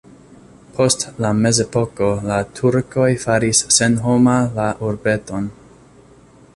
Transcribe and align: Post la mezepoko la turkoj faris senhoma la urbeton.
Post 0.77 1.03
la 1.25 1.29
mezepoko 1.41 2.09
la 2.31 2.39
turkoj 2.61 3.11
faris 3.27 3.63
senhoma 3.77 4.37
la 4.57 4.67
urbeton. 4.91 5.53